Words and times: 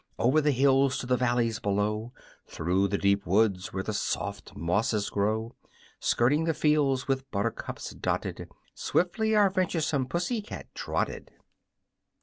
Over 0.17 0.41
the 0.41 0.49
hills 0.49 0.97
to 0.97 1.05
the 1.05 1.15
valleys 1.15 1.59
below, 1.59 2.11
Through 2.47 2.87
the 2.87 2.97
deep 2.97 3.23
woods 3.27 3.71
where 3.71 3.83
the 3.83 3.93
soft 3.93 4.55
mosses 4.55 5.11
grow, 5.11 5.55
Skirting 5.99 6.45
the 6.45 6.55
fields, 6.55 7.07
with 7.07 7.29
buttercups 7.29 7.91
dotted, 7.91 8.49
Swiftly 8.73 9.35
our 9.35 9.51
venturesome 9.51 10.07
Pussy 10.07 10.41
cat 10.41 10.65
trotted. 10.73 11.29